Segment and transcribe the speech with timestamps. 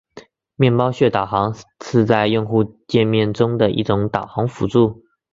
[0.55, 1.53] 面包屑导航
[1.85, 5.03] 是在用户界面中的一种导航辅助。